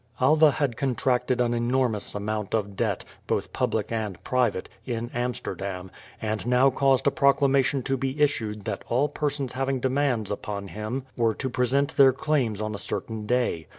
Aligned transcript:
Alva 0.19 0.49
had 0.49 0.77
contracted 0.77 1.39
an 1.39 1.53
enormous 1.53 2.15
amount 2.15 2.55
of 2.55 2.75
debt, 2.75 3.05
both 3.27 3.53
public 3.53 3.91
and 3.91 4.23
private, 4.23 4.67
in 4.83 5.11
Amsterdam, 5.13 5.91
and 6.19 6.47
now 6.47 6.71
caused 6.71 7.05
a 7.05 7.11
proclamation 7.11 7.83
to 7.83 7.97
be 7.97 8.19
issued 8.19 8.65
that 8.65 8.83
all 8.89 9.07
persons 9.07 9.53
having 9.53 9.79
demands 9.79 10.31
upon 10.31 10.69
him 10.69 11.05
were 11.15 11.35
to 11.35 11.51
present 11.51 11.95
their 11.97 12.13
claims 12.13 12.61
on 12.63 12.73
a 12.73 12.79
certain 12.79 13.27
day. 13.27 13.67